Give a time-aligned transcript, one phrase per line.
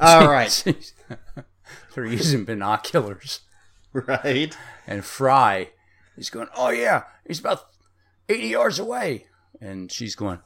[0.00, 0.64] All right,
[1.94, 3.40] They're using binoculars.
[3.92, 4.56] right.
[4.86, 5.70] And Fry
[6.16, 7.66] is going, Oh, yeah, he's about
[8.28, 9.26] 80 yards away.
[9.60, 10.38] And she's going,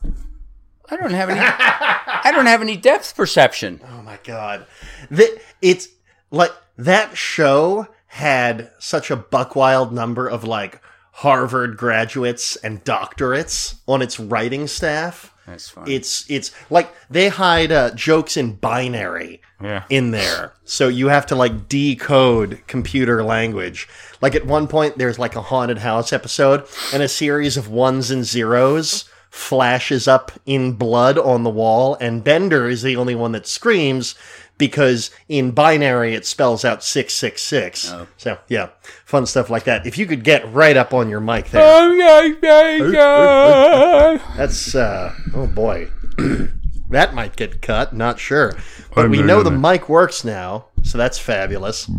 [0.91, 1.41] I don't have any.
[1.41, 3.81] I don't have any depth perception.
[3.89, 4.67] Oh my god,
[5.11, 5.89] the, it's
[6.31, 10.81] like that show had such a buckwild number of like
[11.13, 15.33] Harvard graduates and doctorates on its writing staff.
[15.53, 15.87] That's fine.
[15.89, 19.85] It's it's like they hide uh, jokes in binary Yeah.
[19.91, 23.87] in there, so you have to like decode computer language.
[24.23, 28.11] Like at one point, there's like a haunted house episode, and a series of ones
[28.11, 33.33] and zeros flashes up in blood on the wall, and Bender is the only one
[33.33, 34.15] that screams
[34.63, 37.91] because in binary it spells out six six six.
[37.91, 38.07] Oh.
[38.17, 38.69] So yeah,
[39.05, 39.89] fun stuff like that.
[39.89, 41.65] If you could get right up on your mic there.
[41.65, 44.37] Oh, yeah, yeah, yeah.
[44.37, 45.91] That's uh oh boy.
[46.91, 48.53] that might get cut, not sure.
[48.95, 51.91] But we know the mic works now, so that's fabulous.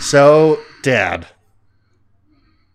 [0.00, 1.26] So, Dad,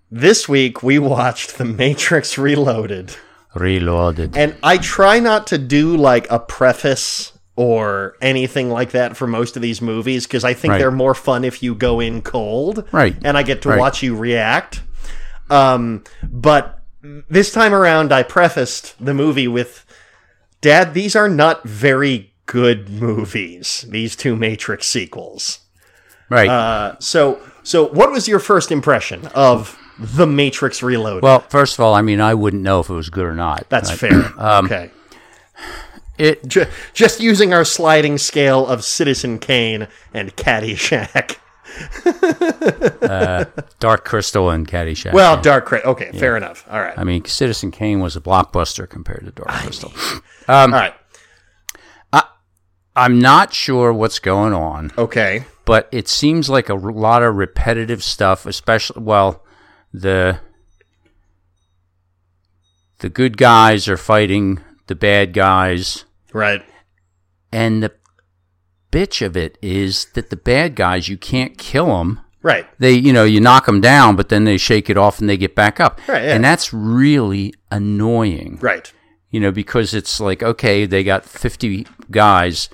[0.09, 3.17] this week we watched The Matrix Reloaded.
[3.53, 4.37] Reloaded.
[4.37, 9.55] And I try not to do like a preface or anything like that for most
[9.55, 10.77] of these movies because I think Right.
[10.79, 12.85] they're more fun if you go in cold.
[12.91, 13.15] Right.
[13.23, 13.79] And I get to Right.
[13.79, 14.81] watch you react.
[15.49, 16.79] Um, but
[17.29, 19.85] this time around, I prefaced the movie with
[20.61, 25.59] Dad, these are not very good movies, these two Matrix sequels.
[26.29, 26.47] Right.
[26.49, 31.23] Uh, so, so what was your first impression of The Matrix Reloaded?
[31.23, 33.65] well, first of all, I mean, I wouldn't know if it was good or not.
[33.69, 33.99] That's Right?
[34.11, 34.33] fair.
[34.37, 34.91] Um, okay.
[36.17, 41.37] It Ju- just using our sliding scale of Citizen Kane and Caddyshack.
[43.01, 43.45] Uh,
[43.79, 45.13] Dark Crystal and Caddyshack.
[45.13, 45.85] Well, Dark Crit.
[45.85, 46.65] Okay, fair enough.
[46.69, 46.93] All right.
[46.97, 49.91] I mean, Citizen Kane was a blockbuster compared to Dark Crystal.
[50.47, 50.93] Um, all right.
[52.93, 55.45] I'm not sure what's going on, Okay.
[55.63, 59.45] but it seems like a r- lot of repetitive stuff, especially well,
[59.93, 60.39] the
[62.99, 66.03] the good guys are fighting the bad guys,
[66.33, 66.63] Right.
[67.51, 67.91] and the
[68.91, 72.19] bitch of it is that the bad guys you can't kill them.
[72.43, 72.65] Right.
[72.79, 75.37] They, you know, you knock them down, but then they shake it off and they
[75.37, 76.33] get back up, Right, yeah.
[76.35, 78.57] and that's really annoying.
[78.61, 78.91] Right.
[79.29, 82.67] you know, because it's like, okay, they got 50 guys.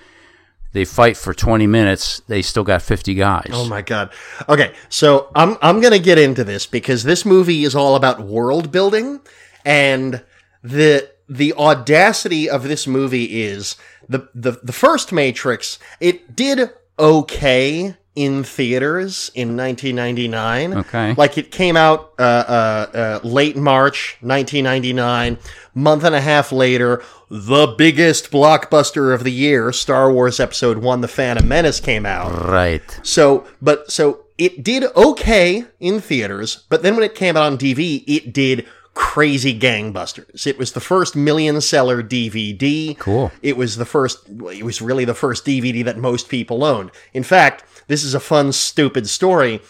[0.74, 2.22] They fight for 20 minutes.
[2.28, 3.50] They still got 50 guys.
[3.52, 4.12] Oh my god.
[4.50, 8.72] Okay, so I'm I'm gonna get into this because this movie is all about world
[8.72, 9.20] building,
[9.66, 10.24] and
[10.64, 13.76] the the audacity of this movie is
[14.08, 15.80] the the the first Matrix.
[16.00, 20.74] It did okay in theaters in 1999.
[20.80, 21.14] Okay.
[21.14, 25.38] like it came out uh, uh, uh, late March 1999.
[25.76, 31.02] Month and a half later, the biggest blockbuster of the year, Star Wars Episode One:
[31.02, 32.48] The Phantom Menace, came out.
[32.48, 33.00] Right.
[33.04, 37.58] So, but so it did okay in theaters, but then when it came out on
[37.58, 38.66] DVD, it did
[38.98, 40.48] crazy gangbusters.
[40.48, 42.98] It was the first million seller DVD.
[42.98, 43.32] Cool.
[43.44, 46.90] It was the first, it was really the first DVD that most people owned.
[47.14, 49.62] In fact, this is a fun, stupid story.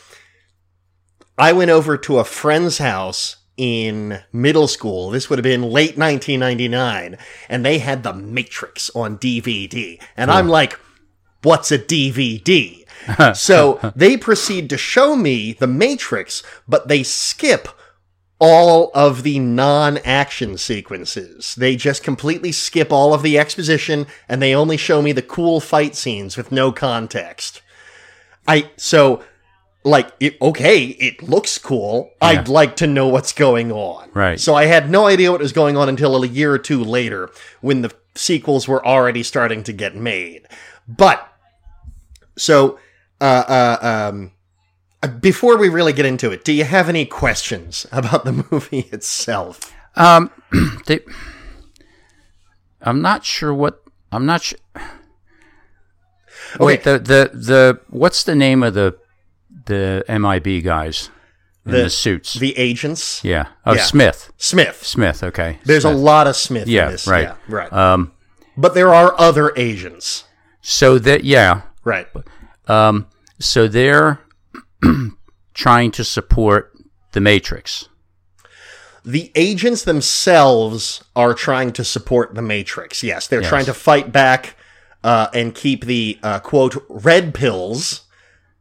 [1.37, 5.09] I went over to a friend's house in middle school.
[5.09, 7.17] This would have been late 1999,
[7.49, 10.01] and they had The Matrix on DVD.
[10.15, 10.79] And I'm like,
[11.43, 12.85] what's a DVD?
[13.35, 17.67] so they proceed to show me The Matrix, but they skip
[18.39, 21.55] all of the non-action sequences.
[21.55, 25.59] They just completely skip all of the exposition and they only show me the cool
[25.59, 27.61] fight scenes with no context.
[28.47, 29.23] I so
[29.83, 32.11] like it, okay, it looks cool.
[32.21, 34.09] I'd like to know what's going on.
[34.13, 34.39] Right.
[34.39, 37.31] So I had no idea what was going on until a year or two later
[37.61, 40.47] when the sequels were already starting to get made.
[40.87, 41.27] But
[42.37, 42.79] so
[43.19, 44.31] uh, uh, um,
[45.07, 49.73] before we really get into it, do you have any questions about the movie itself?
[49.95, 50.29] Um,
[50.85, 50.99] they,
[52.81, 53.81] I'm not sure what.
[54.11, 54.59] I'm not sure.
[56.59, 58.97] Wait, the, the the what's the name of the
[59.65, 61.09] the MIB guys
[61.65, 62.33] in the, The- suits?
[62.35, 63.47] The agents, yeah.
[63.65, 63.81] Oh, Yeah.
[63.83, 64.31] Smith.
[64.37, 64.81] Smith.
[64.85, 65.23] Smith.
[65.23, 65.59] Okay.
[65.65, 67.07] There's a lot of Smith Yeah, in this.
[67.07, 67.23] right.
[67.23, 67.73] Yeah, right.
[67.73, 68.13] Um.
[68.55, 70.23] but there are other agents.
[70.61, 71.61] So that yeah.
[71.83, 72.07] Right.
[72.67, 73.07] Um.
[73.39, 74.19] So they're
[75.53, 76.73] trying to support
[77.13, 77.89] the Matrix.
[79.03, 83.03] The agents themselves are trying to support the Matrix.
[83.03, 83.49] Yes, they're Yes.
[83.49, 84.55] trying to fight back
[85.03, 88.01] uh, and keep the uh, quote red pills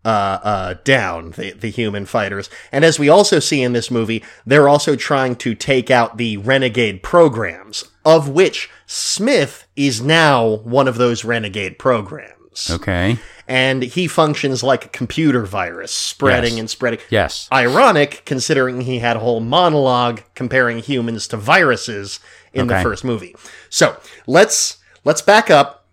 [0.05, 2.49] uh, uh, down, the, the human fighters.
[2.71, 6.37] And as we also see in this movie, they're also trying to take out the
[6.37, 12.71] renegade programs, of which Smith is now one of those renegade programs.
[12.71, 13.19] Okay.
[13.49, 16.61] And he functions like a computer virus, spreading Yes.
[16.61, 16.99] and spreading.
[17.11, 17.49] Yes.
[17.53, 22.19] Ironic, considering he had a whole monologue comparing humans to viruses
[22.53, 23.37] in the first movie.
[23.71, 23.97] So
[24.27, 25.87] let's let's back up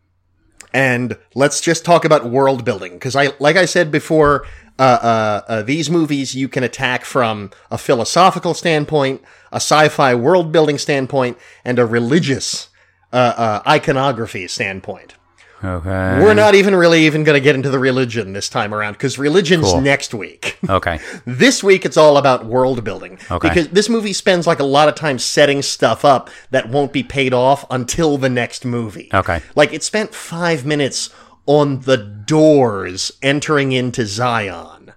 [0.73, 4.47] and let's just talk about world building because I, like I said before,
[4.79, 9.21] uh, uh, uh, these movies you can attack from a philosophical standpoint,
[9.51, 12.69] a sci-fi world building standpoint, and a religious
[13.11, 15.13] uh, uh, iconography standpoint.
[15.63, 16.19] Okay.
[16.21, 19.17] We're not even really even going to get into the religion this time around because
[19.17, 19.81] religion's Cool.
[19.81, 20.57] next week.
[20.69, 20.99] Okay.
[21.25, 23.17] This week it's all about world building.
[23.31, 23.47] Okay.
[23.49, 27.01] Because this movie spends like a lot of time setting stuff up that won't be
[27.03, 29.09] paid off until the next movie.
[29.13, 29.41] Okay.
[29.55, 31.09] Like it spent five minutes
[31.45, 34.93] on the doors entering into Zion.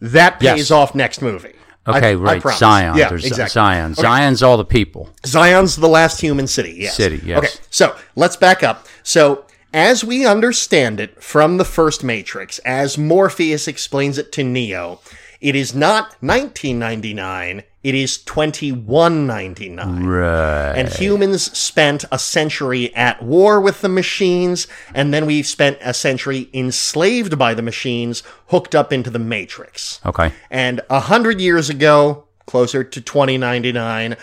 [0.00, 0.70] That pays Yes.
[0.70, 1.54] off next movie.
[1.86, 2.40] Okay, I right.
[2.40, 2.60] promise.
[2.60, 2.96] Zion.
[2.96, 3.52] Yeah, There's exactly.
[3.54, 3.92] Zion.
[3.92, 4.02] Okay.
[4.02, 5.10] Zion's all the people.
[5.26, 6.74] Zion's the last human city.
[6.78, 6.94] Yes.
[6.96, 7.38] City, yes.
[7.38, 8.86] Okay, so let's back up.
[9.02, 15.00] So, as we understand it from the first Matrix, as Morpheus explains it to Neo,
[15.40, 20.04] it is not 1999, it is 2199.
[20.04, 20.72] Right.
[20.76, 25.92] And humans spent a century at war with the machines, and then we've spent a
[25.92, 30.00] century enslaved by the machines, hooked up into the Matrix.
[30.06, 30.32] Okay.
[30.48, 34.16] And a hundred years ago, closer to 2099,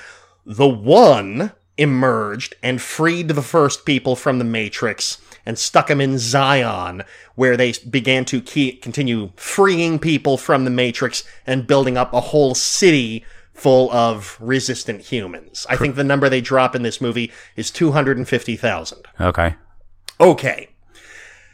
[0.45, 6.17] the One emerged and freed the first people from the Matrix and stuck them in
[6.17, 7.03] Zion,
[7.35, 12.19] where they began to keep, continue freeing people from the Matrix and building up a
[12.19, 15.65] whole city full of resistant humans.
[15.69, 18.99] I think the number they drop in this movie is 250,000.
[19.19, 19.55] Okay.
[20.19, 20.69] Okay.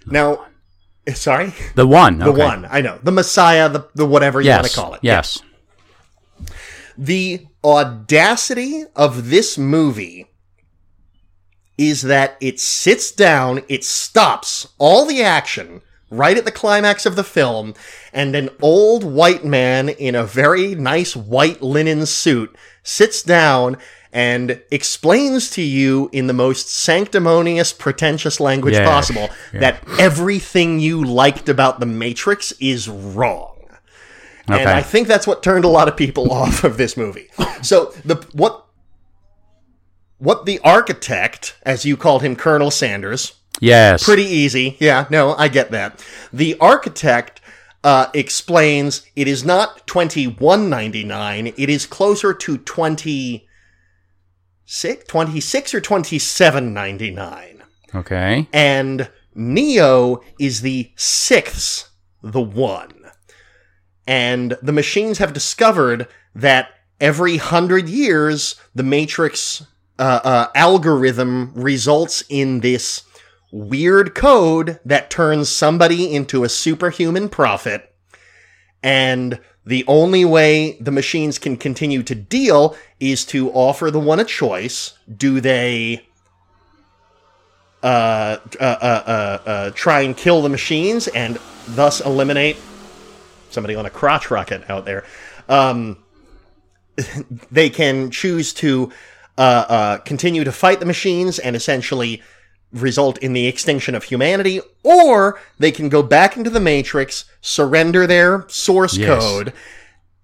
[0.05, 0.45] Now,
[1.13, 1.53] sorry?
[1.75, 2.19] The one.
[2.19, 2.43] The okay.
[2.43, 2.99] one, I know.
[3.01, 4.99] The Messiah, the, the whatever you want to call it.
[5.01, 5.41] Yes.
[6.97, 10.27] The audacity of this movie
[11.77, 17.15] is that it sits down, it stops all the action right at the climax of
[17.15, 17.73] the film,
[18.13, 23.77] and an old white man in a very nice white linen suit sits down
[24.13, 29.59] and explains to you in the most sanctimonious, pretentious language Yeah, possible yeah.
[29.59, 33.51] that everything you liked about The Matrix is wrong.
[34.47, 37.29] And I think that's what turned a lot of people off of this movie.
[37.61, 38.64] So the what
[40.25, 44.03] what the architect, as you called him, Colonel Sanders, Yes.
[44.03, 44.75] pretty easy.
[44.81, 46.03] Yeah, no, I get that.
[46.33, 47.39] The architect
[47.85, 51.53] uh, explains it is not twenty one ninety nine.
[51.55, 53.47] It is closer to twenty
[54.65, 57.63] six, twenty six or twenty seven ninety nine
[57.93, 58.47] Okay.
[58.51, 61.89] and Neo is the sixth,
[62.23, 62.91] the one.
[64.07, 66.69] And the machines have discovered that
[66.99, 69.65] every hundred years, the Matrix
[69.97, 73.03] uh, uh, algorithm results in this
[73.51, 77.93] weird code that turns somebody into a superhuman prophet.
[78.83, 84.19] And the only way the machines can continue to deal is to offer the one
[84.19, 84.97] a choice.
[85.17, 86.05] Do they
[87.85, 92.57] uh, uh, uh, uh, try and kill the machines and thus eliminate
[93.51, 95.03] somebody on a crotch rocket out there.
[95.47, 96.03] Um,
[97.51, 98.91] they can choose to
[99.37, 102.21] uh, uh, continue to fight the machines and essentially
[102.71, 108.05] result in the extinction of humanity, or they can go back into the Matrix, surrender
[108.05, 109.07] their source Yes.
[109.07, 109.53] code,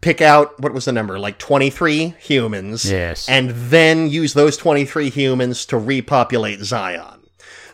[0.01, 3.29] pick out what was the number, like 23 humans, Yes.
[3.29, 7.20] and then use those 23 humans to repopulate Zion.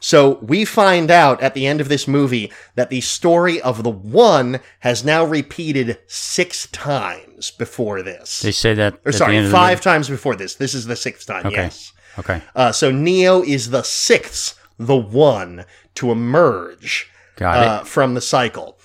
[0.08, 3.90] So we find out at the end of this movie that the story of the
[3.90, 8.40] one has now repeated six times before this.
[8.40, 9.02] They say that.
[9.04, 10.56] or sorry, five times before this.
[10.56, 11.46] This is the sixth time.
[11.46, 11.64] Okay.
[11.64, 11.92] Yes.
[12.18, 12.42] Okay.
[12.56, 17.12] Uh, so Neo is the sixth, the one to emerge
[17.42, 18.80] uh, from the cycle.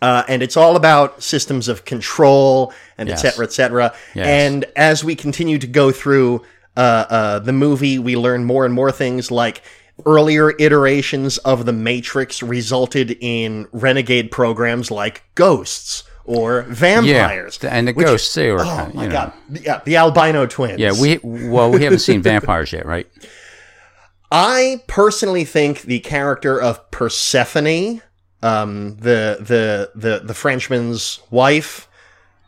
[0.00, 3.24] Uh, and it's all about systems of control and Yes.
[3.24, 3.94] et cetera, et cetera.
[4.14, 4.26] Yes.
[4.28, 6.42] And as we continue to go through
[6.76, 9.60] uh, uh, the movie, we learn more and more things like
[10.06, 17.58] earlier iterations of the Matrix resulted in renegade programs like ghosts or vampires.
[17.62, 17.70] Yeah.
[17.70, 18.60] And the which- ghosts they were.
[18.60, 19.12] Oh kind of, my you know.
[19.14, 19.32] god!
[19.62, 20.78] Yeah, the albino twins.
[20.78, 20.92] Yeah.
[20.98, 23.06] We well we haven't seen vampires yet, right?
[24.30, 28.02] I personally think the character of Persephone,
[28.42, 31.88] um, the the the the Frenchman's wife,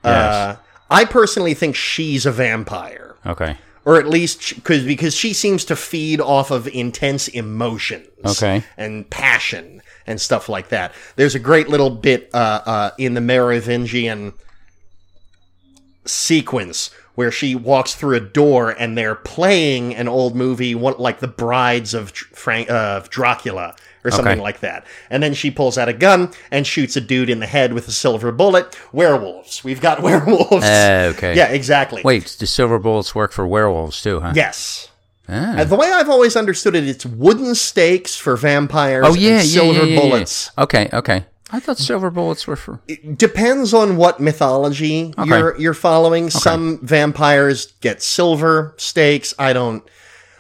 [0.05, 0.57] uh,
[0.91, 3.17] I personally think she's a vampire.
[3.25, 3.57] Okay.
[3.85, 8.63] Or at least because because she seems to feed off of intense emotions Okay.
[8.77, 10.93] and passion and stuff like that.
[11.17, 14.33] There's a great little bit uh, uh, in the Merovingian
[16.05, 21.21] sequence where she walks through a door and they're playing an old movie, one, like
[21.21, 24.41] The Brides of Frank, uh, of Dracula or something Okay.
[24.41, 24.87] like that.
[25.11, 27.87] And then she pulls out a gun and shoots a dude in the head with
[27.89, 28.77] a silver bullet.
[28.93, 29.63] Werewolves.
[29.65, 30.65] We've got werewolves.
[30.65, 31.37] Uh, okay.
[31.37, 32.03] Yeah, exactly.
[32.05, 34.33] Wait, do silver bullets work for werewolves too, huh?
[34.35, 34.89] Yes.
[35.29, 35.59] Ah.
[35.59, 39.81] Uh, the way I've always understood it, it's wooden stakes for vampires Oh yeah, silver
[39.81, 40.01] yeah, yeah, yeah.
[40.01, 40.51] bullets.
[40.59, 41.25] Okay, okay.
[41.53, 42.81] I thought silver bullets were for.
[42.87, 45.29] It depends on what mythology Okay.
[45.29, 46.31] you're you're following.
[46.31, 49.35] Some vampires get silver stakes.
[49.39, 49.83] I don't.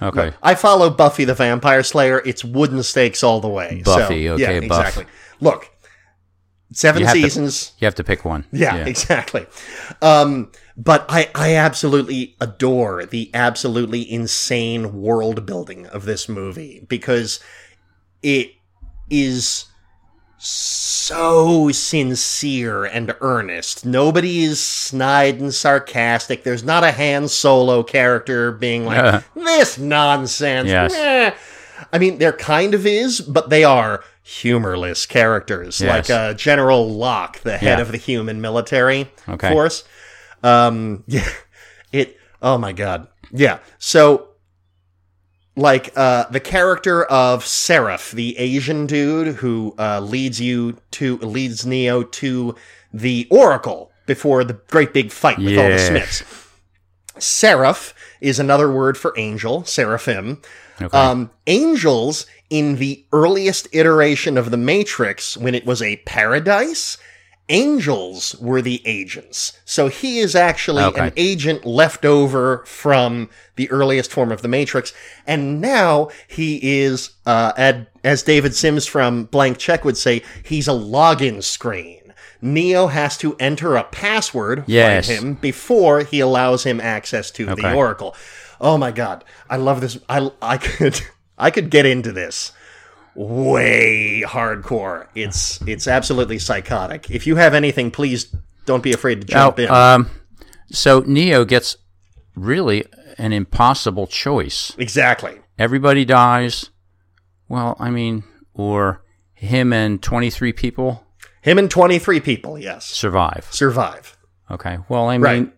[0.03, 0.33] Okay.
[0.43, 2.23] I follow Buffy the Vampire Slayer.
[2.25, 3.83] It's wooden stakes all the way.
[3.85, 4.87] So, Buffy, okay, yeah, Buff.
[4.87, 5.07] exactly.
[5.41, 5.71] Look,
[6.73, 7.73] seven You have to- seasons.
[7.79, 8.47] You have to pick one.
[8.53, 9.47] Yeah, exactly.
[10.01, 17.41] Um, but I, I absolutely adore the absolutely insane world building of this movie because
[18.23, 18.53] it
[19.11, 19.67] is
[20.43, 23.85] so sincere and earnest.
[23.85, 26.45] Nobody is snide and sarcastic.
[26.45, 29.21] There's not a Han Solo character being like, Uh.
[29.35, 30.69] this nonsense.
[30.69, 30.93] Yes.
[30.93, 31.33] meh."
[31.93, 36.09] I mean, there kind of is, but they are humorless characters, Yes.
[36.09, 37.83] like uh, General Locke, the head Yeah.
[37.83, 39.51] of the human military Okay.
[39.51, 39.85] force.
[40.43, 41.29] Um, yeah,
[41.93, 42.17] it.
[42.43, 43.59] Oh my god, yeah.
[43.79, 44.29] So,
[45.57, 51.67] like, uh, the character of Seraph, the Asian dude who uh, leads you to leads
[51.67, 52.55] Neo to
[52.93, 56.25] the Oracle before the great big fight with all the Smiths.
[57.19, 60.41] Seraph is another word for angel, seraphim.
[60.81, 60.97] Okay.
[60.97, 66.97] Um, angels in the earliest iteration of the Matrix, when it was a paradise,
[67.51, 69.59] angels were the agents.
[69.67, 71.09] So he is actually Okay.
[71.09, 74.93] an agent left over from the earliest form of the Matrix,
[75.27, 80.69] and now he is, uh, ad, as David Sims from Blank Check would say, he's
[80.69, 82.15] a login screen.
[82.41, 85.09] Neo has to enter a password Yes.
[85.09, 88.17] him before he allows him access to the Oracle.
[88.61, 89.99] Oh my god, I love this.
[90.09, 91.01] I I could
[91.39, 92.53] I could get into this
[93.29, 95.07] way hardcore.
[95.15, 97.11] It's it's absolutely psychotic.
[97.11, 98.35] If you have anything, please
[98.67, 99.71] don't be afraid to jump in.
[99.71, 100.11] um,
[100.71, 101.77] so Neo gets
[102.35, 102.85] really
[103.19, 104.73] an impossible choice.
[104.79, 105.41] exactly.
[105.59, 106.71] Everybody dies.
[107.49, 108.23] Well, I mean,
[108.55, 109.03] or
[109.35, 111.05] him and 23 people
[111.43, 113.49] Him and twenty three people, yes, survive.
[113.51, 114.17] survive.
[114.51, 114.79] Okay.
[114.89, 115.53] Well, I mean, Right.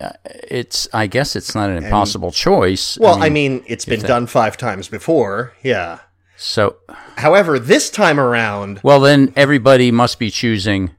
[0.00, 0.12] uh,
[0.48, 0.88] it's.
[0.92, 2.98] I guess it's not an impossible choice.
[2.98, 5.52] Well, I mean, it's been done five times before.
[5.62, 5.98] Yeah.
[6.44, 6.76] So
[7.16, 10.90] However, this time around, well, then everybody must be choosing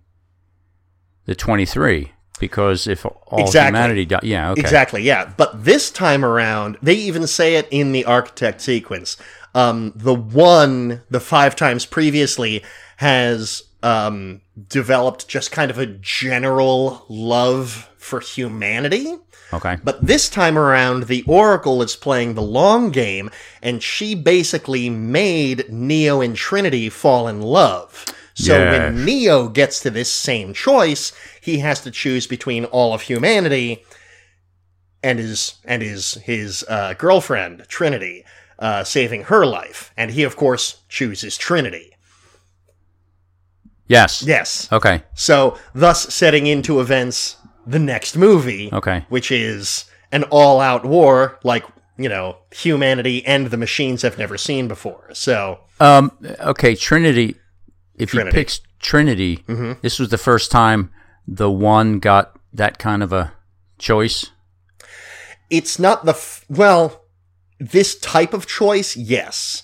[1.25, 3.67] the 23 because if all Exactly.
[3.67, 5.31] humanity died, yeah, okay, Exactly, yeah.
[5.37, 9.17] But this time around, they even say it in the architect sequence.
[9.53, 12.63] Um, the one, the five times previously,
[12.97, 19.17] has um, developed just kind of a general love for humanity.
[19.51, 23.29] okay, But this time around, the Oracle is playing the long game,
[23.61, 28.05] and she basically made Neo and Trinity fall in love.
[28.35, 28.71] So Yes.
[28.71, 33.83] when Neo gets to this same choice, he has to choose between all of humanity
[35.01, 38.25] and his and his his uh, girlfriend Trinity,
[38.59, 41.91] uh, saving her life, and he of course chooses Trinity.
[43.87, 44.67] yes, Yes.
[44.71, 51.39] okay, So thus setting into events the next movie okay, which is an all-out war
[51.43, 51.65] like
[51.97, 56.73] you know humanity and the machines have never seen before so um, okay.
[56.75, 57.35] Trinity.
[57.95, 58.29] If Trinity.
[58.37, 59.43] he picks Trinity,
[59.81, 60.89] this was the first time
[61.27, 63.33] the one got that kind of a
[63.77, 64.31] choice.
[65.49, 67.05] it's not the f- well
[67.59, 69.63] this type of choice yes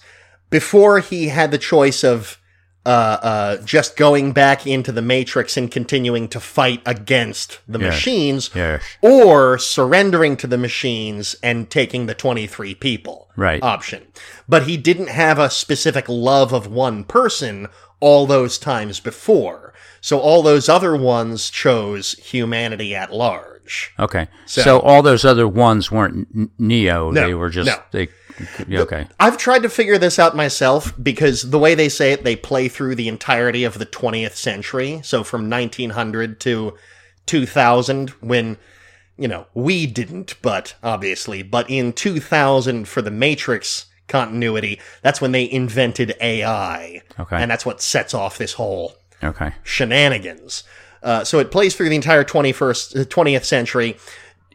[0.49, 2.40] before he had the choice of
[2.85, 7.93] uh, uh, just going back into the matrix and continuing to fight against the Yes.
[7.93, 13.61] machines Yes, or surrendering to the machines and taking the 23 people Right.
[13.61, 14.03] option.
[14.49, 17.67] But he didn't have a specific love of one person
[17.99, 19.73] all those times before.
[20.01, 23.91] So all those other ones chose humanity at large.
[23.99, 24.27] okay.
[24.47, 26.27] So- So, all those other ones weren't
[26.59, 27.11] Neo.
[27.11, 27.75] No, they were just no.
[27.91, 28.09] they.
[28.71, 29.07] Okay.
[29.19, 32.67] I've tried to figure this out myself because the way they say it, they play
[32.67, 35.01] through the entirety of the 20th century.
[35.03, 36.75] So from 1900 to
[37.25, 38.57] 2000, when,
[39.17, 45.31] you know, we didn't, but obviously, but in 2000 for the Matrix continuity, that's when
[45.31, 47.01] they invented AI.
[47.19, 47.37] Okay.
[47.41, 49.51] And that's what sets off this whole Okay.
[49.63, 50.63] shenanigans.
[51.03, 53.97] Uh, so it plays through the entire 21st, uh, 20th century.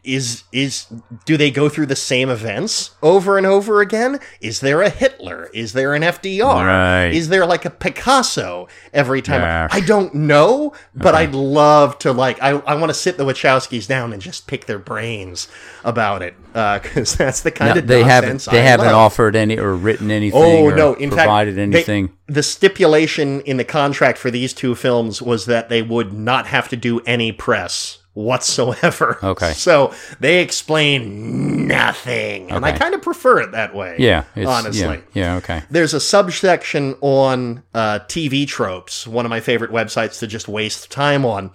[0.07, 0.87] Is is
[1.25, 4.19] do they go through the same events over and over again?
[4.41, 5.49] Is there a Hitler?
[5.53, 6.65] Is there an FDR?
[6.65, 7.07] Right.
[7.13, 9.41] Is there like a Picasso every time?
[9.41, 9.67] Yeah.
[9.71, 13.87] I don't know, but I'd love to like I, I want to sit the Wachowskis
[13.87, 15.47] down and just pick their brains
[15.83, 18.45] about it uh, because that's the kind No, of they haven't.
[18.45, 18.95] They I haven't love.
[18.95, 20.41] offered any or written anything.
[20.41, 20.93] Oh or no!
[20.93, 22.13] In provided fact, they- anything.
[22.27, 26.69] the stipulation in the contract for these two films was that they would not have
[26.69, 29.19] to do any press whatsoever.
[29.23, 29.53] Okay.
[29.67, 33.95] So they explain nothing, and I kind of prefer it that way.
[33.99, 34.23] yeah.
[34.35, 35.03] It's, honestly.
[35.13, 35.33] Yeah.
[35.33, 35.35] Yeah.
[35.37, 35.63] Okay.
[35.69, 40.89] There's a subsection on uh, TV tropes, one of my favorite websites to just waste
[40.91, 41.51] time on.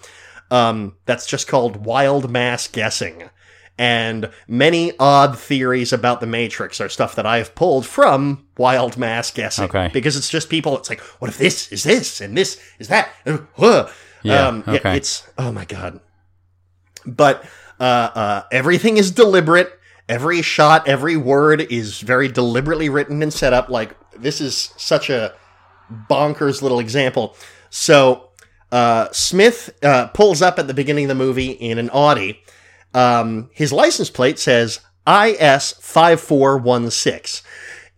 [0.50, 3.30] Um, that's just called Wild Mass Guessing.
[3.78, 8.98] And many odd theories about the Matrix are stuff that I have pulled from Wild
[8.98, 9.64] Mass Guessing.
[9.64, 9.88] Okay.
[9.92, 13.08] Because it's just people, it's like, what if this is this and this is that?
[13.56, 13.88] Uh.
[14.22, 14.96] Yeah, Um, okay.
[14.96, 16.00] it's, oh my God.
[17.06, 17.44] But
[17.80, 19.78] uh, uh, everything is deliberate.
[20.08, 23.68] Every shot, every word is very deliberately written and set up.
[23.68, 25.34] Like this is such a
[26.10, 27.36] bonkers little example.
[27.70, 28.30] So
[28.70, 32.42] uh, Smith uh, pulls up at the beginning of the movie in an Audi.
[32.94, 37.42] Um, his license plate says IS5416.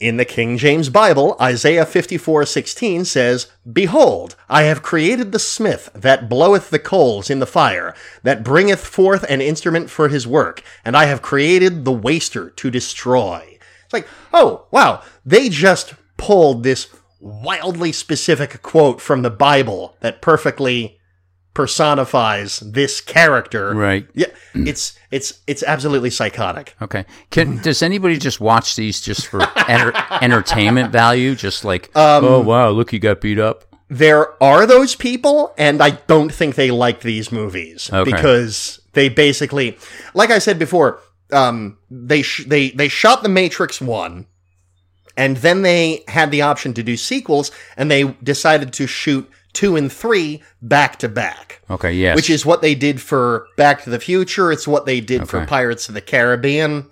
[0.01, 6.29] In the King James Bible, Isaiah 54:16 says, "Behold, I have created the smith that
[6.29, 10.97] bloweth the coals in the fire, that bringeth forth an instrument for his work, and
[10.97, 16.89] I have created the waster to destroy." It's like, "Oh, wow, they just pulled this
[17.21, 20.99] wildly specific quote from the Bible that perfectly
[21.55, 24.07] personifies this character." Right.
[24.15, 26.75] Yeah, it's it's it's absolutely psychotic.
[26.83, 27.05] Okay.
[27.31, 31.35] Can does anybody just watch these just for enter, entertainment value?
[31.35, 33.65] Just like, Um, oh wow, look, you got beat up.
[33.89, 38.11] there are those people, and I don't think they like these movies Okay.
[38.11, 39.77] because they basically,
[40.15, 41.01] like I said before,
[41.33, 44.27] um, they sh- they they shot The Matrix one,
[45.17, 49.77] and then they had the option to do sequels, and they decided to shoot two
[49.77, 51.62] and three back to back.
[51.71, 51.93] Okay.
[51.93, 52.17] Yes.
[52.17, 54.53] Which is what they did for Back to the Future.
[54.53, 56.90] It's what they did for Pirates of the Caribbean.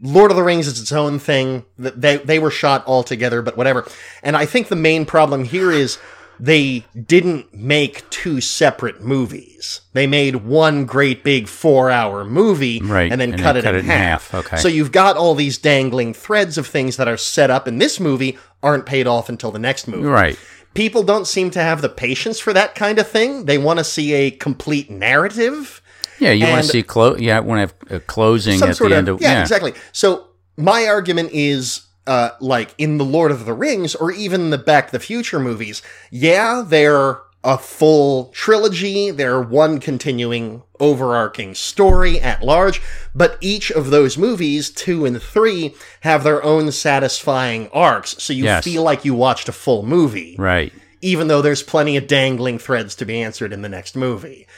[0.00, 1.64] Lord of the Rings is its own thing.
[1.80, 3.86] Th- They they were shot all together, but whatever.
[4.22, 5.98] And I think the main problem here is
[6.40, 9.80] they didn't make two separate movies.
[9.94, 13.74] They made one great big four hour movie Right, and then and cut, it, cut
[13.74, 14.30] in it in half.
[14.30, 14.56] half, okay.
[14.58, 17.98] So you've got all these dangling threads of things that are set up in this
[17.98, 20.38] movie aren't paid off until the next movie right.
[20.74, 23.46] People don't seem to have the patience for that kind of thing.
[23.46, 25.82] They want to see a complete narrative.
[26.18, 26.32] Yeah.
[26.32, 27.20] You want to see close?
[27.20, 27.40] Yeah.
[27.40, 29.74] Want to have a closing at the of, end of yeah, exactly.
[29.92, 34.58] So my argument is uh, like in the Lord of the Rings or even the
[34.58, 39.10] Back to the Future movies, yeah, they're a full trilogy.
[39.10, 42.80] They're one continuing overarching story at large,
[43.14, 48.16] but each of those movies, two and three, have their own satisfying arcs.
[48.22, 48.64] So you Yes.
[48.64, 50.36] feel like you watched a full movie.
[50.38, 50.72] Right.
[51.00, 54.48] even though there's plenty of dangling threads to be answered in the next movie.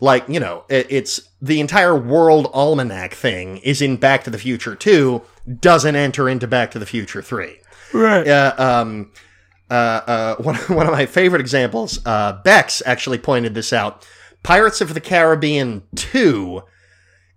[0.00, 4.38] Like, you know, it, it's the entire world almanac thing is in Back to the
[4.38, 5.20] Future 2,
[5.60, 7.54] doesn't enter into Back to the Future 3.
[7.92, 8.26] Right.
[8.26, 9.10] Uh, um,
[9.70, 14.06] uh, uh, one, one of my favorite examples, uh, Bex actually pointed this out.
[14.42, 16.62] Pirates of the Caribbean 2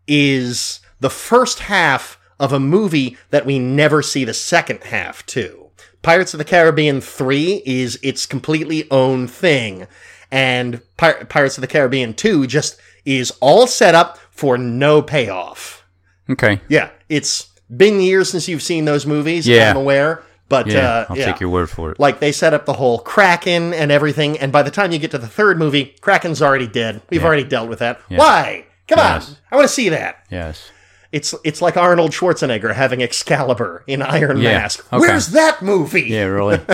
[0.07, 5.69] is the first half of a movie that we never see the second half to.
[6.01, 9.87] Pirates of the Caribbean 3 is its completely own thing.
[10.31, 15.85] And Pir- Pirates of the Caribbean 2 just is all set up for no payoff.
[16.29, 16.59] Okay.
[16.67, 19.71] Yeah, it's been years since you've seen those movies, Yeah.
[19.71, 20.23] I'm aware.
[20.49, 20.79] But Yeah.
[20.87, 21.25] uh, I'll yeah.
[21.25, 21.99] take your word for it.
[21.99, 25.11] Like they set up the whole Kraken and everything, and by the time you get
[25.11, 27.01] to the third movie, Kraken's already dead.
[27.09, 27.27] We've Yeah.
[27.27, 27.99] already dealt with that.
[28.09, 28.65] Why?
[28.87, 29.29] Come Yes.
[29.29, 30.17] on, I want to see that.
[30.29, 30.69] Yes.
[31.11, 34.85] It's it's like Arnold Schwarzenegger having Excalibur in Iron Mask.
[34.91, 34.99] okay.
[34.99, 36.03] Where's that movie?
[36.09, 36.25] Yeah.
[36.25, 36.59] Really.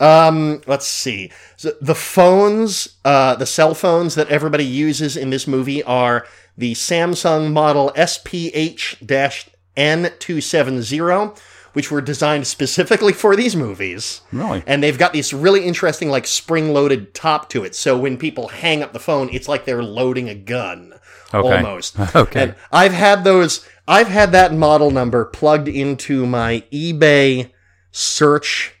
[0.00, 1.30] Um, let's see.
[1.56, 6.26] So the phones, uh, the cell phones that everybody uses in this movie are
[6.58, 7.92] the Samsung model
[9.76, 11.38] SPH-N270,
[11.72, 14.20] which were designed specifically for these movies.
[14.32, 14.62] Really?
[14.66, 17.74] And they've got this really interesting, like, spring-loaded top to it.
[17.74, 20.94] So when people hang up the phone, it's like they're loading a gun.
[21.32, 21.56] Okay.
[21.56, 21.96] Almost.
[22.14, 22.42] Okay.
[22.42, 27.50] And I've had those, I've had that model number plugged into my eBay
[27.90, 28.74] search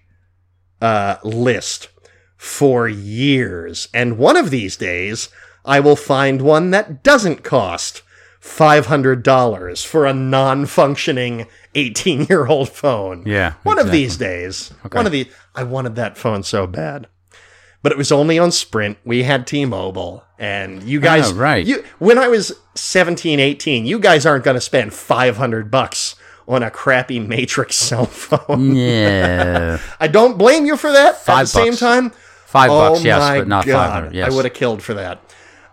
[0.80, 1.88] uh, list
[2.36, 3.88] for years.
[3.92, 5.30] And one of these days,
[5.64, 8.02] I will find one that doesn't cost
[8.44, 13.24] $500 for a non functioning 18 year old phone.
[13.26, 14.72] Yeah, One of these days.
[14.92, 17.06] One of the, I wanted that phone so bad.
[17.82, 18.98] but it was only on Sprint.
[19.04, 21.64] We had T-Mobile, and you guys, Oh, right.
[21.66, 26.62] You when I was 17, 18, you guys aren't going to spend 500 bucks on
[26.62, 28.74] a crappy Matrix cell phone.
[28.76, 29.78] Yeah.
[30.00, 31.14] I don't blame you for that.
[31.14, 32.10] At Five the same time,
[32.46, 34.14] Five oh bucks, yes, but not God, 500.
[34.14, 34.30] Yes.
[34.32, 35.20] I would have killed for that.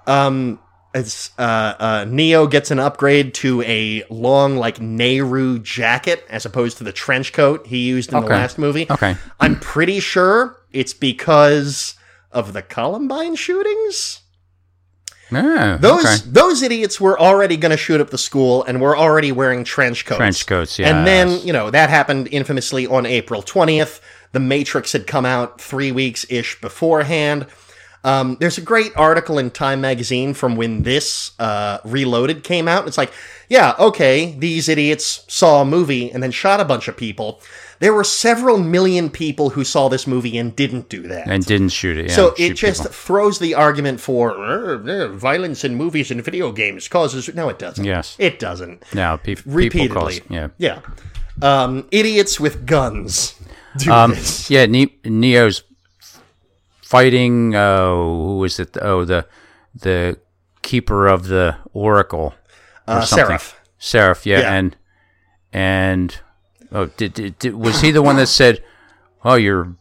[0.08, 0.60] Um,
[0.94, 6.78] it's uh, uh, Neo gets an upgrade to a long like Nehru jacket as opposed
[6.80, 8.88] to the trench coat he used in the last movie.
[8.90, 9.16] Okay.
[9.40, 11.96] I'm pretty sure it's because
[12.32, 14.22] of the Columbine shootings.
[15.34, 16.18] Oh, Those okay.
[16.28, 20.06] those idiots were already going to shoot up the school and were already wearing trench
[20.06, 20.18] coats.
[20.18, 20.90] Trench coats, yeah.
[20.90, 24.02] And then, you know, that happened infamously on April 20th.
[24.34, 27.48] The Matrix had come out three weeks ish beforehand.
[28.04, 32.88] Um, there's a great article in Time magazine from when this uh, Reloaded came out.
[32.88, 33.12] It's like,
[33.48, 37.42] yeah, okay, these idiots saw a movie and then shot a bunch of people.
[37.80, 41.28] There were several million people who saw this movie and didn't do that.
[41.28, 42.10] and didn't shoot it.
[42.10, 42.92] Yeah, So it just people.
[42.94, 47.34] throws the argument for "Uh, uh, violence in movies and video games causes.
[47.34, 47.84] No, it doesn't.
[47.86, 48.16] Yes.
[48.20, 48.84] It doesn't.
[48.94, 50.20] No, pe- people Repeatedly.
[50.20, 50.48] cause, yeah.
[50.60, 50.80] Yeah.
[51.42, 53.34] Um, idiots with guns
[53.90, 54.16] Um,
[54.48, 55.64] yeah, ne- Neo's
[56.92, 57.56] fighting.
[57.56, 58.78] Oh, who was it?
[58.82, 59.26] Oh, the
[59.74, 60.18] the
[60.62, 62.34] keeper of the oracle.
[62.88, 63.26] or Uh, something.
[63.28, 63.60] Seraph.
[63.78, 64.54] Seraph, yeah, Yeah.
[64.54, 64.76] and
[65.54, 66.18] and
[66.72, 68.64] oh, did, did, did was he the one that said,
[69.24, 69.76] "Oh, your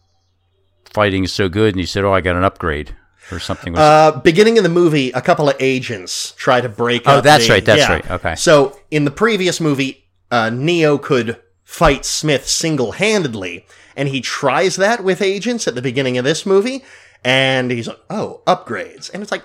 [0.92, 2.94] fighting is so good," and he said, "Oh, I got an upgrade."
[3.32, 3.72] Or something.
[3.74, 7.46] Was, Uh, beginning in the movie, a couple of agents try to break Oh, that's
[7.46, 7.92] the- right, that's yeah.
[7.92, 8.34] right, okay.
[8.34, 13.66] So in the previous movie, uh, Neo could fight Smith single-handedly,
[14.00, 16.82] and he tries that with agents at the beginning of this movie,
[17.22, 19.12] and he's like, oh, upgrades.
[19.12, 19.44] And it's like,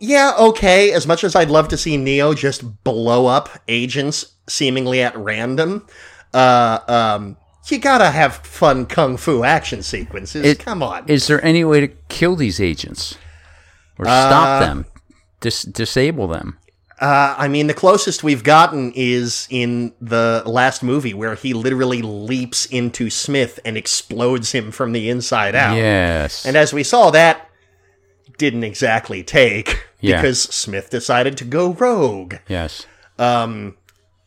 [0.00, 5.02] yeah, okay, as much as I'd love to see Neo just blow up agents seemingly
[5.02, 5.86] at random,
[6.32, 7.36] uh, um,
[7.68, 10.46] you gotta have fun kung fu action sequences.
[10.46, 11.06] It- Come on.
[11.08, 13.16] is there any way to kill these agents
[13.98, 14.86] or Uh, stop them,
[15.40, 16.57] dis- disable them?
[17.00, 22.02] Uh, I mean, the closest we've gotten is in the last movie where he literally
[22.02, 25.76] leaps into Smith and explodes him from the inside out.
[25.76, 26.44] Yes.
[26.44, 27.48] And as we saw, that
[28.36, 30.16] didn't exactly take Yeah.
[30.20, 32.34] because Smith decided to go rogue.
[32.48, 32.84] Yes.
[33.18, 33.76] Um,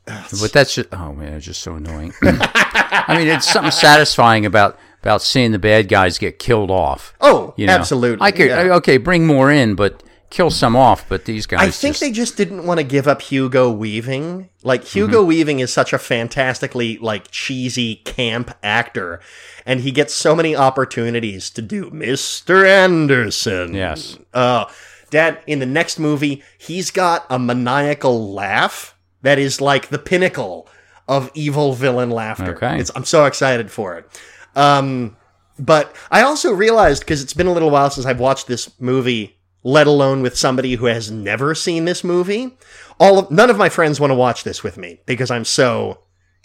[0.06, 2.14] But that's just oh man, it's just so annoying.
[2.24, 7.14] I mean, it's something satisfying about about seeing the bad guys get killed off.
[7.22, 7.74] oh, You know?
[7.74, 8.26] absolutely.
[8.26, 8.76] I could yeah.
[8.76, 11.08] okay, bring more in, but kill some off.
[11.08, 14.50] But these guys, I think just, they just didn't want to give up Hugo Weaving.
[14.64, 14.98] Like Mm-hmm.
[15.00, 19.20] Hugo Weaving is such a fantastically like cheesy camp actor
[19.66, 22.68] and he gets so many opportunities to do Mr.
[22.68, 23.74] Anderson.
[23.76, 24.18] Yes.
[24.34, 24.66] Uh
[25.12, 30.68] dad in the next movie, he's got a maniacal laugh that is like the pinnacle
[31.08, 32.56] of evil villain laughter.
[32.56, 32.80] Okay.
[32.80, 34.22] It's, I'm so excited for it.
[34.56, 35.18] Um
[35.60, 39.38] but I also realized because it's been a little while since I've watched this movie,
[39.64, 42.58] let alone with somebody who has never seen this movie.
[43.00, 46.00] All of, none of my friends want to watch this with me because I'm so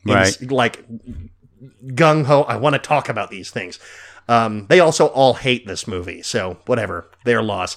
[0.04, 0.50] Right.
[0.52, 0.84] like
[1.88, 2.42] gung ho.
[2.42, 3.78] I want to talk about these things.
[4.28, 7.76] Um, they also all hate this movie, so whatever, their loss.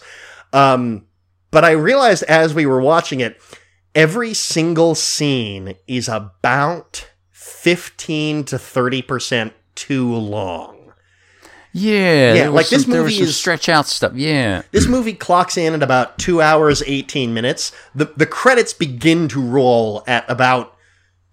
[0.53, 1.05] Um,
[1.51, 3.41] but I realized as we were watching it,
[3.95, 10.78] every single scene is about fifteen to thirty percent too long.
[11.73, 14.13] Yeah, was like, this some, was movie is- stretch out stuff.
[14.15, 17.71] Yeah, This movie clocks in at about two hours eighteen minutes.
[17.95, 20.75] The the credits begin to roll at about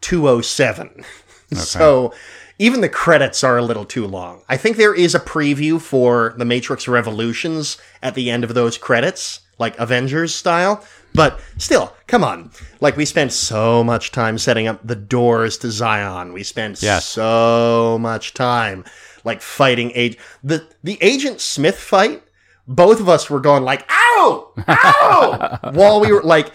[0.01, 1.05] two oh seven.
[1.55, 2.13] So
[2.59, 4.43] even the credits are a little too long.
[4.49, 8.77] I think there is a preview for the Matrix Revolutions at the end of those
[8.77, 10.85] credits, like Avengers style.
[11.15, 12.51] But still, come on.
[12.81, 16.33] Like we spent so much time setting up the doors to Zion.
[16.33, 17.07] We spent Yes.
[17.07, 18.85] so much time
[19.27, 22.23] like fighting age the the Agent Smith fight.
[22.69, 26.51] Both of us were going like ow, ow, while we were like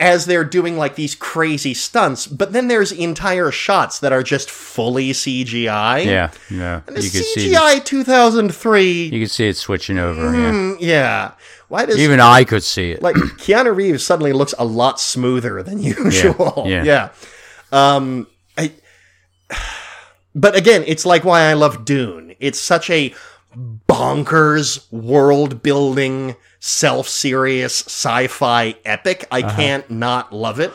[0.00, 2.26] as they're doing like these crazy stunts.
[2.26, 6.04] But then there's entire shots that are just fully CGI.
[6.04, 6.80] yeah, yeah.
[6.86, 9.04] The You could see, the- CGI 2003.
[9.04, 10.22] you could see it switching over.
[10.32, 11.32] mm, yeah.
[11.68, 13.00] Why does even I could see it.
[13.02, 16.64] like Keanu Reeves suddenly looks a lot smoother than usual.
[16.66, 16.82] yeah.
[16.84, 17.08] yeah.
[17.72, 18.26] Um,
[18.58, 18.72] I,
[20.34, 22.34] but again, it's like why I love Dune.
[22.40, 23.14] It's such a
[23.88, 29.26] bonkers world building, self serious sci fi epic.
[29.30, 29.56] I Uh-huh.
[29.56, 30.72] can't not love it.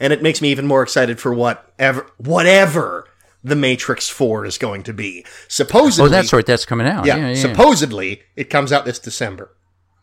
[0.00, 3.06] And it makes me even more excited for whatever, whatever
[3.42, 5.24] the Matrix 4 is going to be.
[5.48, 6.46] Supposedly, oh, that's right.
[6.46, 7.04] That's coming out.
[7.04, 7.34] yeah, Yeah, yeah.
[7.34, 9.50] supposedly it comes out this December.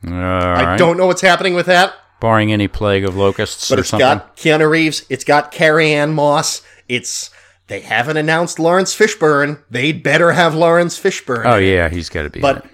[0.06, 0.78] All I right.
[0.78, 4.06] don't know what's happening with that, barring any plague of locusts but or it's something.
[4.06, 7.30] got Keanu Reeves, it's got Carrie-Anne Moss, it's
[7.67, 9.62] they haven't announced Laurence Fishburne.
[9.69, 11.45] They'd better have Laurence Fishburne.
[11.45, 12.39] Oh yeah, he's got to be.
[12.39, 12.65] in But.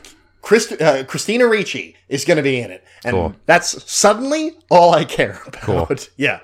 [0.41, 3.36] Christ, uh, Christina Ricci is going to be in it, and Cool.
[3.45, 5.62] that's suddenly all I care about.
[5.62, 5.88] Cool.
[6.17, 6.39] Yeah.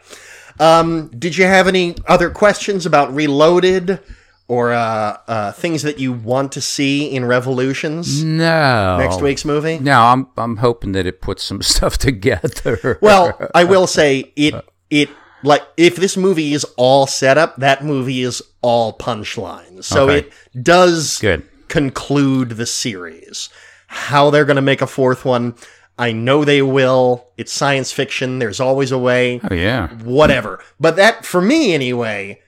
[0.59, 3.99] Um, did you have any other questions about Reloaded
[4.47, 9.79] or uh, uh, things that you want to see in Revolutions no next week's movie?
[9.79, 12.99] No, I'm I'm hoping that it puts some stuff together.
[13.01, 14.53] Well, I will say it.
[14.91, 15.09] It
[15.47, 19.85] like if this movie is all setup, that movie is all punchlines.
[19.85, 20.27] So Okay.
[20.53, 21.43] it does Good.
[21.67, 23.49] conclude the series.
[23.87, 25.55] How they're going to make a fourth one,
[25.97, 27.27] I know they will.
[27.37, 28.39] It's science fiction.
[28.39, 29.39] There's always a way.
[29.49, 30.59] oh yeah, Whatever.
[30.79, 32.41] But that, for me anyway,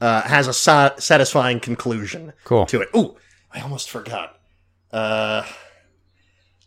[0.00, 2.66] uh, has a sa- satisfying conclusion Cool.
[2.66, 2.88] to it.
[2.96, 3.16] Ooh,
[3.52, 4.38] I almost forgot.
[4.92, 5.42] Uh,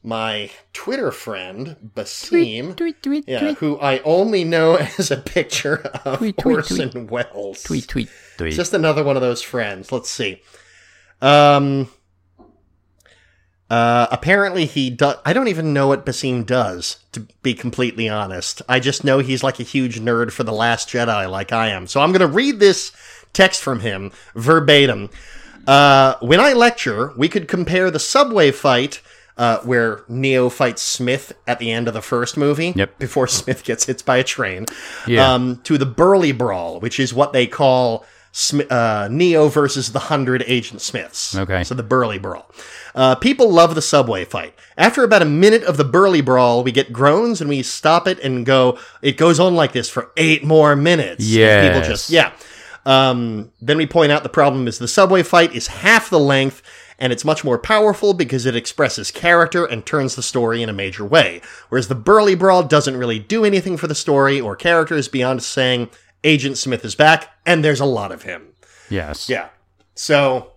[0.04, 5.78] my Twitter friend Basim, tweet tweet yeah, tweet who I only know as a picture
[6.06, 7.64] of Orson Welles.
[7.64, 8.54] tweet tweet tweet.
[8.54, 9.92] Just another one of those friends.
[9.92, 10.42] Let's see.
[11.22, 11.90] Um.
[13.70, 15.18] Uh, apparently he does.
[15.26, 18.62] I don't even know what Basim does, to be completely honest.
[18.70, 21.86] I just know he's like a huge nerd for The Last Jedi, like I am.
[21.86, 22.94] So I'm going to read this
[23.34, 25.10] text from him verbatim.
[25.68, 29.02] Uh, when I lecture, we could compare the subway fight,
[29.38, 32.98] uh, where Neo fights Smith at the end of the first movie, Yep.
[33.00, 34.66] before Smith gets hit by a train,
[35.08, 35.34] Yeah.
[35.34, 40.00] um, to the Burly Brawl, which is what they call Sm- uh, Neo versus the
[40.00, 41.36] Hundred Agent Smiths.
[41.36, 41.64] Okay.
[41.64, 42.50] So the Burly Brawl.
[42.94, 44.54] Uh, people love the subway fight.
[44.78, 48.20] After about a minute of the Burly Brawl, we get groans and we stop it
[48.20, 51.26] and go, it goes on like this for eight more minutes.
[51.26, 51.68] Yeah.
[51.68, 52.32] People just, yeah.
[52.86, 56.62] Um, then we point out the problem is the subway fight is half the length
[57.00, 60.74] and it's much more powerful because it expresses character and turns the story in a
[60.74, 61.42] major way.
[61.70, 65.90] Whereas the Burly Brawl doesn't really do anything for the story or characters beyond saying
[66.24, 68.48] Agent Smith is back and there's a lot of him.
[68.90, 69.30] yes.
[69.30, 69.50] Yeah.
[69.96, 70.54] So,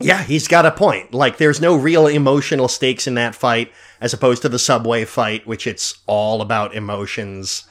[0.00, 1.14] yeah, he's got a point.
[1.14, 5.46] Like, there's no real emotional stakes in that fight, as opposed to the subway fight,
[5.46, 7.68] which it's all about emotions.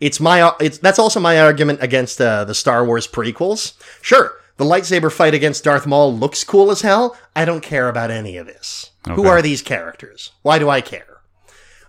[0.00, 3.74] It's my, it's that's also my argument against uh, the Star Wars prequels.
[4.00, 7.16] Sure, the lightsaber fight against Darth Maul looks cool as hell.
[7.34, 8.90] I don't care about any of this.
[9.06, 10.32] Who are these characters?
[10.42, 11.22] Why do I care?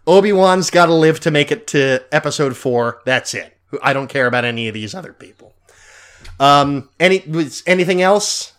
[0.07, 3.01] Obi Wan's got to live to make it to Episode Four.
[3.03, 3.57] That's it.
[3.83, 5.53] I don't care about any of these other people.
[6.39, 7.25] Um, any
[7.67, 8.53] anything else?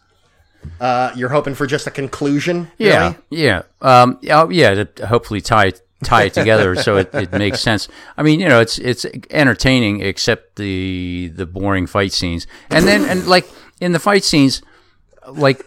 [0.79, 2.71] Uh, you're hoping for just a conclusion?
[2.77, 3.45] Yeah, really?
[3.45, 4.85] yeah, um, yeah, yeah.
[4.85, 5.73] To hopefully tie
[6.05, 7.89] tie it together so it, it makes sense.
[8.19, 13.07] I mean, you know, it's it's entertaining except the the boring fight scenes, and then
[13.07, 13.49] and like
[13.83, 14.63] in the fight scenes,
[15.29, 15.63] like,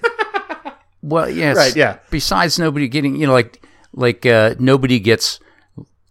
[1.01, 1.97] well, yes, Right, yeah.
[2.09, 3.61] Besides, nobody getting you know like
[3.93, 5.39] like uh, nobody gets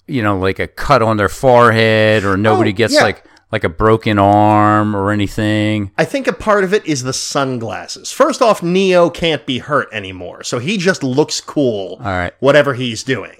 [0.06, 3.02] you know like a cut on their forehead or nobody Oh, gets yeah.
[3.02, 5.92] like like a broken arm or anything.
[5.96, 8.10] I think a part of it is the sunglasses.
[8.10, 11.96] First off, Neo can't be hurt anymore, so he just looks cool.
[12.00, 12.32] All right.
[12.40, 13.36] whatever he's doing.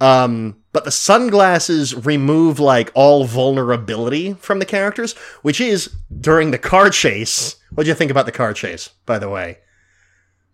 [0.00, 6.58] Um, but the sunglasses remove like all vulnerability from the characters, which is during the
[6.58, 7.56] car chase.
[7.74, 9.58] What do you think about the car chase, by the way?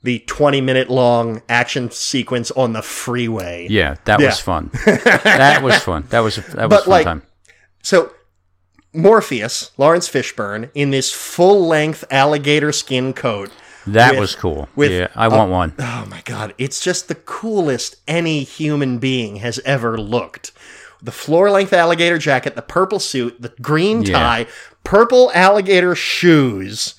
[0.02, 3.66] The 20 minute long action sequence on the freeway.
[3.68, 4.28] Yeah, that Yeah.
[4.28, 4.70] was fun.
[4.86, 6.06] that was fun.
[6.08, 7.22] That was that was But, fun like, time.
[7.82, 8.10] So,
[8.94, 13.50] Morpheus, Laurence Fishburne, in this full length alligator skin coat.
[13.86, 14.68] That with- was cool.
[14.76, 15.74] with- yeah, I want one.
[15.78, 20.52] Oh my god, it's just the coolest any human being has ever looked.
[21.02, 24.18] The floor length alligator jacket, the purple suit, the green Yeah.
[24.18, 24.46] tie,
[24.84, 26.94] purple alligator shoes,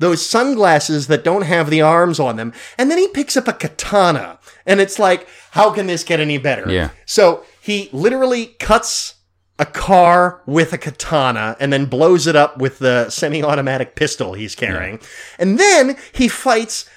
[0.00, 3.52] those sunglasses that don't have the arms on them, and then he picks up a
[3.52, 4.38] katana.
[4.66, 6.68] And it's like, how can this get any better?
[6.70, 6.88] Yeah.
[7.06, 9.13] So he literally cuts
[9.58, 14.54] a car with a katana and then blows it up with the semi-automatic pistol he's
[14.54, 14.98] carrying.
[15.38, 16.88] And then he fights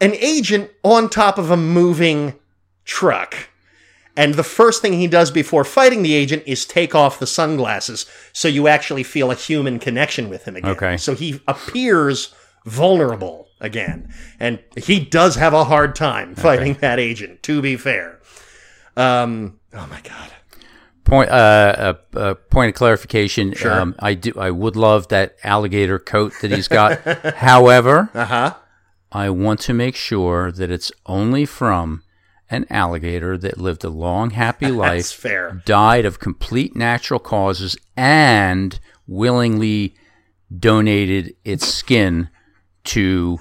[0.00, 2.34] an agent on top of a moving
[2.84, 3.48] truck.
[4.16, 8.06] And the first thing he does before fighting the agent is take off the sunglasses
[8.32, 10.70] so you actually feel a human connection with him again.
[10.70, 10.96] Okay.
[10.96, 12.32] So he appears
[12.64, 14.12] vulnerable again.
[14.38, 18.20] And he does have a hard time fighting that agent, to be fair.
[18.96, 20.30] Um, oh my god.
[21.04, 21.32] Point uh,
[22.14, 23.54] uh, uh, point of clarification.
[23.66, 24.32] Um, I do.
[24.38, 26.98] I would love that alligator coat that he's got.
[27.36, 28.54] However, Uh-huh.
[29.12, 32.02] I want to make sure that it's only from
[32.50, 35.62] an alligator that lived a long, happy That's life, fair.
[35.66, 39.94] died of complete natural causes, and willingly
[40.58, 42.28] donated its skin
[42.84, 43.38] to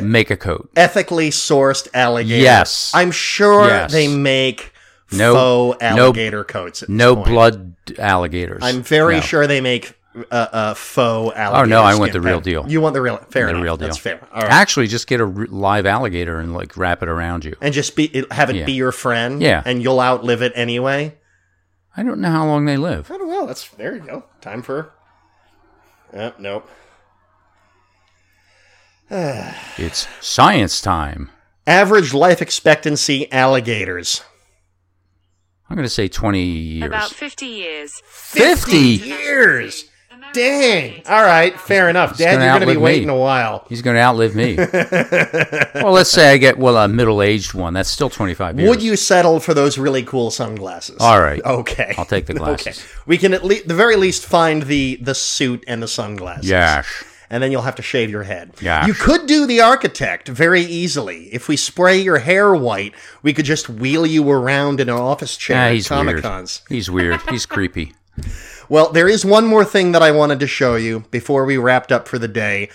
[0.00, 0.70] make a coat.
[0.76, 2.42] Ethically sourced alligator.
[2.42, 2.92] Yes.
[2.94, 3.92] I'm sure Yes.
[3.92, 4.72] they make
[5.12, 6.84] No- faux no- coats.
[6.88, 7.28] No point.
[7.28, 8.60] blood alligators.
[8.62, 9.20] I'm very No.
[9.20, 11.62] sure they make uh, uh, faux alligator.
[11.62, 12.64] Oh, no, I want the real deal.
[12.68, 13.62] You want the real, fair The enough.
[13.62, 13.88] real deal.
[13.88, 14.20] That's fair.
[14.34, 14.44] Right.
[14.44, 17.54] Actually, just get a r- live alligator and like wrap it around you.
[17.60, 18.64] and just be it- have it Yeah.
[18.64, 19.40] be your friend.
[19.40, 19.62] Yeah.
[19.64, 21.14] and you'll outlive it anyway.
[21.96, 23.10] I don't know how long they live.
[23.10, 23.46] I don't know.
[23.46, 24.24] That's there you go.
[24.40, 24.90] Time for.
[26.14, 26.68] Uh, nope.
[29.78, 31.30] It's science time.
[31.66, 34.22] Average life expectancy alligators.
[35.70, 36.86] I'm going to say 20 years.
[36.86, 37.92] About 50 years.
[38.04, 38.76] 50!
[38.76, 39.84] Years.
[40.32, 41.02] Dang.
[41.06, 41.58] All right.
[41.58, 42.18] Fair enough.
[42.18, 43.14] Dad, gonna you're going to be waiting me.
[43.14, 43.64] a while.
[43.68, 44.56] He's going to outlive me.
[45.74, 47.72] well, let's say I get, well, a middle aged one.
[47.74, 48.68] That's still 25 years.
[48.68, 50.98] Would you settle for those really cool sunglasses?
[51.00, 51.42] All right.
[51.44, 51.94] Okay.
[51.96, 52.44] I'll take the Okay.
[52.44, 52.86] glasses.
[53.06, 56.48] We can at least, the very least, find the the suit and the sunglasses.
[56.50, 57.04] Yash.
[57.30, 58.52] And then you'll have to shave your head.
[58.60, 58.86] Yash.
[58.86, 61.28] You could do the architect very easily.
[61.32, 65.36] If we spray your hair white, we could just wheel you around in an office
[65.36, 66.22] chair Ah, at he's Comic.
[66.22, 66.62] Cons.
[66.70, 67.20] He's weird.
[67.30, 67.94] He's creepy.
[68.70, 71.90] Well, there is one more thing that I wanted to show you before we wrapped
[71.90, 72.68] up for the day.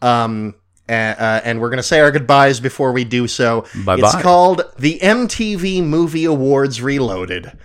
[0.00, 0.54] Um,
[0.88, 3.62] uh, uh, and we're going to say our goodbyes before we do so.
[3.84, 4.06] Bye-bye.
[4.06, 7.58] It's called the MTV Movie Awards Reloaded.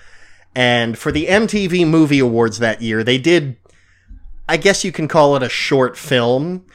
[0.55, 3.57] And for the MTV Movie Awards that year, they did,
[4.49, 6.65] I guess you can call it a short film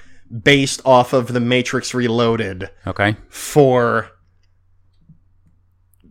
[0.42, 3.16] based off of The Matrix Reloaded Okay.
[3.28, 4.10] for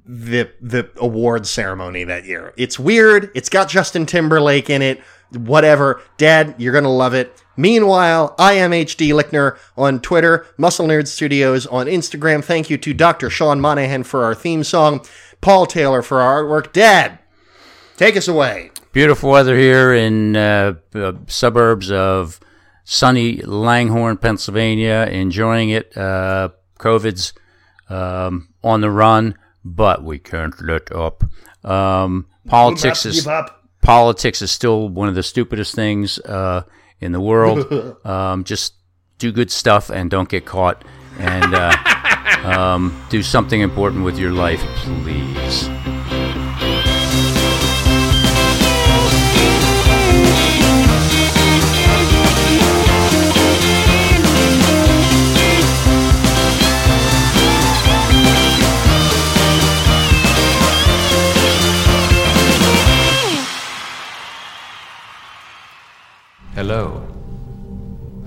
[0.06, 2.54] the the award ceremony that year.
[2.58, 3.32] It's weird.
[3.36, 5.00] It's got Justin Timberlake in it.
[5.32, 6.02] Whatever.
[6.18, 7.42] Dad, you're going to love it.
[7.56, 12.44] Meanwhile, I am HD Lickner on Twitter, Muscle Nerd Studios on Instagram.
[12.44, 13.30] Thank you to Dr.
[13.30, 15.06] Sean Monahan for our theme song,
[15.40, 16.74] Paul Taylor for our artwork.
[16.74, 17.20] Dad,
[17.96, 18.72] take us away.
[18.92, 22.42] Beautiful weather here in uh, uh, suburbs of
[22.84, 25.08] sunny Langhorne, Pennsylvania.
[25.10, 25.96] Enjoying it.
[25.96, 27.34] Uh, COVID's
[27.90, 31.24] um, on the run, but we can't let up.
[31.64, 33.64] Um, politics is up, up.
[33.82, 36.64] politics is still one of the stupidest things uh,
[37.00, 37.98] in the world.
[38.06, 38.74] um, just
[39.20, 40.84] do good stuff and don't get caught,
[41.18, 41.76] and uh,
[42.44, 45.70] um, do something important with your life, please.
[66.62, 67.02] Hello.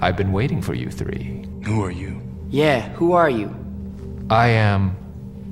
[0.00, 1.46] I've been waiting for you three.
[1.64, 2.20] Who are you?
[2.50, 3.54] Yeah, who are you?
[4.28, 4.96] I am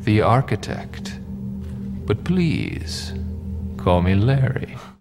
[0.03, 1.17] the architect.
[2.07, 3.15] But please,
[3.77, 4.77] call me Larry.